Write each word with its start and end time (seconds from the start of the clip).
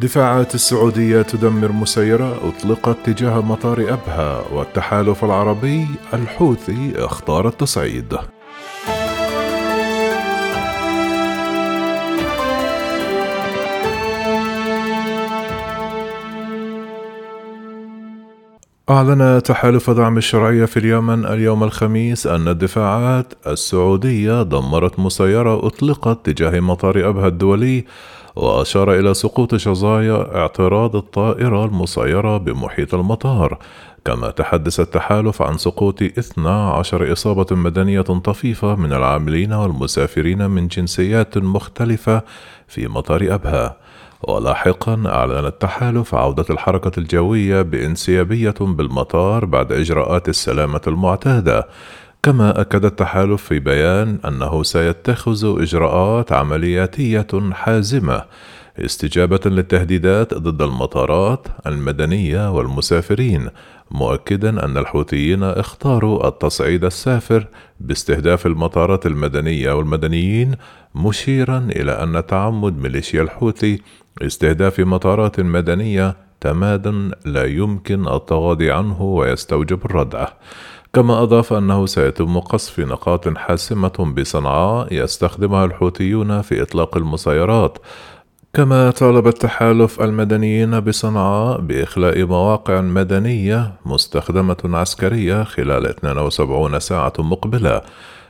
دفاعات 0.00 0.54
السعودية 0.54 1.22
تدمر 1.22 1.72
مسيرة 1.72 2.48
أطلقت 2.48 2.96
تجاه 3.04 3.40
مطار 3.40 3.80
أبها 3.80 4.44
والتحالف 4.52 5.24
العربي 5.24 5.86
الحوثي 6.14 6.92
اختار 6.96 7.48
التصعيد. 7.48 8.18
أعلن 18.90 19.42
تحالف 19.42 19.90
دعم 19.90 20.16
الشرعية 20.16 20.64
في 20.64 20.76
اليمن 20.76 21.24
اليوم 21.24 21.64
الخميس 21.64 22.26
أن 22.26 22.48
الدفاعات 22.48 23.32
السعودية 23.46 24.42
دمرت 24.42 24.98
مسيرة 24.98 25.66
أطلقت 25.66 26.30
تجاه 26.30 26.60
مطار 26.60 27.08
أبها 27.08 27.26
الدولي 27.28 27.84
وأشار 28.38 28.94
إلى 28.98 29.14
سقوط 29.14 29.54
شظايا 29.54 30.36
اعتراض 30.36 30.96
الطائرة 30.96 31.64
المسيرة 31.64 32.36
بمحيط 32.36 32.94
المطار 32.94 33.58
كما 34.04 34.30
تحدث 34.30 34.80
التحالف 34.80 35.42
عن 35.42 35.58
سقوط 35.58 36.02
12 36.02 37.12
إصابة 37.12 37.56
مدنية 37.56 38.00
طفيفة 38.00 38.74
من 38.74 38.92
العاملين 38.92 39.52
والمسافرين 39.52 40.50
من 40.50 40.68
جنسيات 40.68 41.38
مختلفة 41.38 42.22
في 42.68 42.88
مطار 42.88 43.34
أبها. 43.34 43.76
ولاحقا 44.22 45.02
أعلن 45.06 45.46
التحالف 45.46 46.14
عودة 46.14 46.44
الحركة 46.50 47.00
الجوية 47.00 47.62
بانسيابية 47.62 48.54
بالمطار 48.60 49.44
بعد 49.44 49.72
إجراءات 49.72 50.28
السلامة 50.28 50.80
المعتادة 50.86 51.68
كما 52.22 52.60
أكد 52.60 52.84
التحالف 52.84 53.42
في 53.42 53.58
بيان 53.58 54.18
أنه 54.24 54.62
سيتخذ 54.62 55.62
إجراءات 55.62 56.32
عملياتية 56.32 57.26
حازمة 57.52 58.24
استجابة 58.78 59.40
للتهديدات 59.46 60.34
ضد 60.34 60.62
المطارات 60.62 61.46
المدنية 61.66 62.50
والمسافرين، 62.52 63.48
مؤكدا 63.90 64.64
أن 64.64 64.78
الحوثيين 64.78 65.42
اختاروا 65.42 66.28
التصعيد 66.28 66.84
السافر 66.84 67.46
باستهداف 67.80 68.46
المطارات 68.46 69.06
المدنية 69.06 69.72
والمدنيين، 69.72 70.54
مشيرا 70.94 71.58
إلى 71.58 71.92
أن 71.92 72.26
تعمد 72.26 72.78
ميليشيا 72.78 73.22
الحوثي 73.22 73.82
استهداف 74.22 74.80
مطارات 74.80 75.40
مدنية 75.40 76.16
تماد 76.40 77.12
لا 77.24 77.44
يمكن 77.44 78.08
التغاضي 78.08 78.70
عنه 78.70 79.02
ويستوجب 79.02 79.84
الردع. 79.84 80.26
كما 80.92 81.22
أضاف 81.22 81.52
أنه 81.52 81.86
سيتم 81.86 82.40
قصف 82.40 82.80
نقاط 82.80 83.38
حاسمة 83.38 84.14
بصنعاء 84.16 84.88
يستخدمها 84.90 85.64
الحوثيون 85.64 86.42
في 86.42 86.62
إطلاق 86.62 86.96
المسيرات 86.96 87.78
كما 88.54 88.90
طالب 88.90 89.26
التحالف 89.26 90.00
المدنيين 90.00 90.80
بصنعاء 90.80 91.60
بإخلاء 91.60 92.24
مواقع 92.24 92.80
مدنية 92.80 93.72
مستخدمة 93.86 94.56
عسكرية 94.64 95.42
خلال 95.44 95.86
72 95.86 96.80
ساعة 96.80 97.12
مقبلة. 97.18 97.82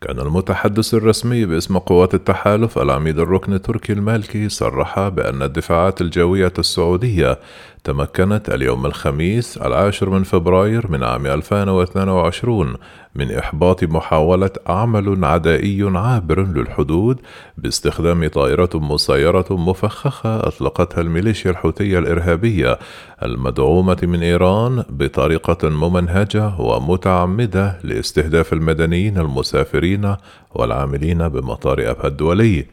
كان 0.00 0.18
المتحدث 0.18 0.94
الرسمي 0.94 1.44
باسم 1.44 1.78
قوات 1.78 2.14
التحالف 2.14 2.78
العميد 2.78 3.18
الركن 3.18 3.54
التركي 3.54 3.92
المالكي 3.92 4.48
صرح 4.48 5.08
بأن 5.08 5.42
الدفاعات 5.42 6.00
الجوية 6.00 6.52
السعودية 6.58 7.38
تمكنت 7.84 8.50
اليوم 8.50 8.86
الخميس 8.86 9.58
العاشر 9.58 10.10
من 10.10 10.22
فبراير 10.22 10.90
من 10.90 11.04
عام 11.04 11.26
2022 11.26 12.74
من 13.14 13.30
إحباط 13.30 13.84
محاولة 13.84 14.50
عمل 14.66 15.24
عدائي 15.24 15.90
عابر 15.94 16.42
للحدود 16.42 17.20
باستخدام 17.58 18.28
طائرة 18.28 18.70
مسيرة 18.74 19.46
مفخخة 19.50 20.40
أطلقتها 20.40 21.00
الميليشيا 21.00 21.50
الحوثية 21.50 21.98
الإرهابية 21.98 22.78
المدعومة 23.22 23.98
من 24.02 24.22
إيران 24.22 24.84
بطريقة 24.90 25.68
ممنهجة 25.68 26.60
ومتعمدة 26.60 27.78
لاستهداف 27.84 28.52
المدنيين 28.52 29.18
المسافرين 29.94 30.16
والعاملين 30.54 31.28
بمطار 31.28 31.90
أبها 31.90 32.06
الدولي. 32.06 32.66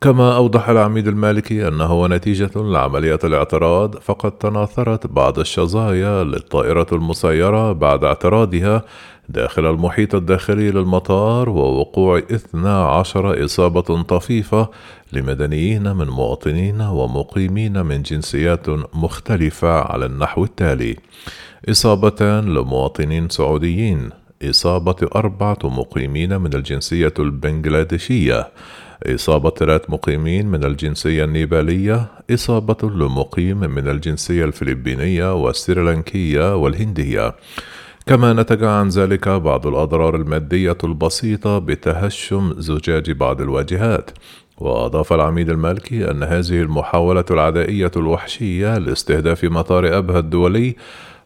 كما 0.00 0.36
أوضح 0.36 0.68
العميد 0.68 1.08
المالكي 1.08 1.68
أنه 1.68 2.06
نتيجة 2.06 2.50
لعملية 2.56 3.18
الاعتراض 3.24 3.96
فقد 3.96 4.32
تناثرت 4.32 5.06
بعض 5.06 5.38
الشظايا 5.38 6.24
للطائرة 6.24 6.86
المسيرة 6.92 7.72
بعد 7.72 8.04
اعتراضها 8.04 8.82
داخل 9.28 9.66
المحيط 9.66 10.14
الداخلي 10.14 10.70
للمطار 10.70 11.48
ووقوع 11.48 12.18
12 12.18 13.44
إصابة 13.44 14.02
طفيفة 14.02 14.68
لمدنيين 15.12 15.96
من 15.96 16.08
مواطنين 16.08 16.80
ومقيمين 16.80 17.86
من 17.86 18.02
جنسيات 18.02 18.68
مختلفة 18.94 19.80
على 19.80 20.06
النحو 20.06 20.44
التالي: 20.44 20.96
إصابتان 21.70 22.54
لمواطنين 22.54 23.28
سعوديين، 23.28 24.10
إصابة 24.42 24.96
أربعة 25.14 25.58
مقيمين 25.64 26.40
من 26.40 26.54
الجنسية 26.54 27.14
البنغلاديشية، 27.18 28.48
إصابة 29.06 29.50
ثلاث 29.50 29.90
مقيمين 29.90 30.46
من 30.46 30.64
الجنسية 30.64 31.24
النيبالية، 31.24 32.06
إصابة 32.30 32.90
لمقيم 32.90 33.58
من 33.58 33.88
الجنسية 33.88 34.44
الفلبينية 34.44 35.34
والسريلانكية 35.34 36.56
والهندية. 36.56 37.34
كما 38.06 38.32
نتج 38.32 38.64
عن 38.64 38.88
ذلك 38.88 39.28
بعض 39.28 39.66
الأضرار 39.66 40.16
المادية 40.16 40.78
البسيطة 40.84 41.58
بتهشم 41.58 42.54
زجاج 42.58 43.10
بعض 43.10 43.40
الواجهات. 43.40 44.10
وأضاف 44.58 45.12
العميد 45.12 45.50
المالكي 45.50 46.10
أن 46.10 46.22
هذه 46.22 46.60
المحاولة 46.60 47.24
العدائية 47.30 47.90
الوحشية 47.96 48.78
لاستهداف 48.78 49.44
مطار 49.44 49.98
أبها 49.98 50.18
الدولي 50.18 50.76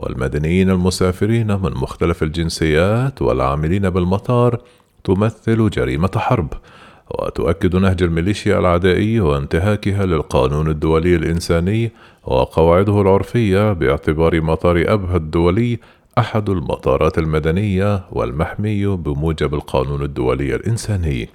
والمدنيين 0.00 0.70
المسافرين 0.70 1.46
من 1.46 1.70
مختلف 1.70 2.22
الجنسيات 2.22 3.22
والعاملين 3.22 3.90
بالمطار 3.90 4.60
تمثل 5.04 5.70
جريمة 5.70 6.10
حرب 6.16 6.52
وتؤكد 7.10 7.76
نهج 7.76 8.02
الميليشيا 8.02 8.58
العدائي 8.58 9.20
وانتهاكها 9.20 10.06
للقانون 10.06 10.68
الدولي 10.68 11.16
الإنساني 11.16 11.90
وقواعده 12.24 13.00
العرفية 13.00 13.72
باعتبار 13.72 14.40
مطار 14.40 14.84
أبها 14.88 15.16
الدولي 15.16 15.78
أحد 16.18 16.50
المطارات 16.50 17.18
المدنية 17.18 18.04
والمحمي 18.12 18.86
بموجب 18.86 19.54
القانون 19.54 20.02
الدولي 20.02 20.54
الإنساني. 20.54 21.28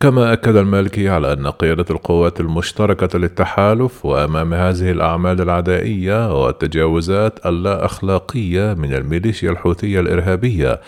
كما 0.00 0.32
أكد 0.32 0.56
المالكي 0.56 1.08
على 1.08 1.32
أن 1.32 1.46
قيادة 1.46 1.84
القوات 1.90 2.40
المشتركة 2.40 3.18
للتحالف 3.18 4.06
وأمام 4.06 4.54
هذه 4.54 4.90
الأعمال 4.90 5.40
العدائية 5.40 6.42
والتجاوزات 6.44 7.46
اللا 7.46 7.84
أخلاقية 7.84 8.74
من 8.74 8.94
الميليشيا 8.94 9.50
الحوثية 9.50 10.00
الإرهابية 10.00 10.80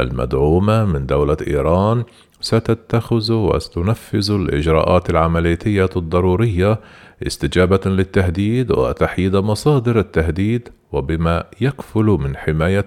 المدعومة 0.00 0.84
من 0.84 1.06
دولة 1.06 1.36
إيران 1.46 2.04
ستتخذ 2.40 3.32
وستنفذ 3.32 4.30
الإجراءات 4.30 5.10
العملياتية 5.10 5.90
الضرورية 5.96 6.80
استجابة 7.26 7.80
للتهديد 7.86 8.70
وتحييد 8.70 9.36
مصادر 9.36 9.98
التهديد 9.98 10.68
وبما 10.92 11.44
يكفل 11.60 12.04
من 12.04 12.36
حماية 12.36 12.86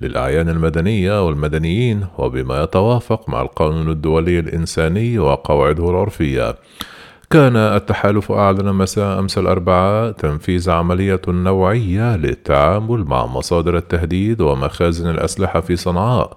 للأعيان 0.00 0.48
المدنية 0.48 1.26
والمدنيين 1.26 2.06
وبما 2.18 2.62
يتوافق 2.62 3.28
مع 3.28 3.42
القانون 3.42 3.90
الدولي 3.90 4.38
الإنساني 4.38 5.18
وقواعده 5.18 5.90
العرفية. 5.90 6.54
كان 7.30 7.56
التحالف 7.56 8.32
أعلن 8.32 8.72
مساء 8.72 9.18
أمس 9.18 9.38
الأربعاء 9.38 10.12
تنفيذ 10.12 10.70
عملية 10.70 11.20
نوعية 11.28 12.16
للتعامل 12.16 13.04
مع 13.04 13.26
مصادر 13.26 13.76
التهديد 13.76 14.40
ومخازن 14.40 15.10
الأسلحة 15.10 15.60
في 15.60 15.76
صنعاء. 15.76 16.36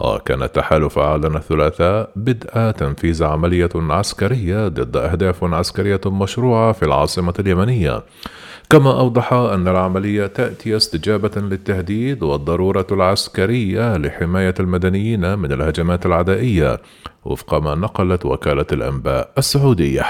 وكان 0.00 0.42
التحالف 0.42 0.98
أعلن 0.98 1.36
الثلاثاء 1.36 2.10
بدء 2.16 2.70
تنفيذ 2.70 3.24
عملية 3.24 3.68
عسكرية 3.74 4.68
ضد 4.68 4.96
أهداف 4.96 5.44
عسكرية 5.44 6.00
مشروعة 6.06 6.72
في 6.72 6.84
العاصمة 6.84 7.34
اليمنية. 7.38 8.02
كما 8.70 9.00
أوضح 9.00 9.32
أن 9.32 9.68
العملية 9.68 10.26
تأتي 10.26 10.76
استجابة 10.76 11.30
للتهديد 11.36 12.22
والضرورة 12.22 12.86
العسكرية 12.92 13.96
لحماية 13.96 14.54
المدنيين 14.60 15.38
من 15.38 15.52
الهجمات 15.52 16.06
العدائية 16.06 16.80
وفق 17.24 17.54
ما 17.54 17.74
نقلت 17.74 18.26
وكالة 18.26 18.66
الأنباء 18.72 19.32
السعودية. 19.38 20.04